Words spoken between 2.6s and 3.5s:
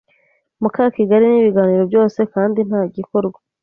nta gikorwa.